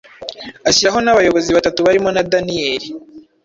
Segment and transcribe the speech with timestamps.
[0.69, 2.87] ashyiraho n’abayobozi batatu; barimo na Daniyeli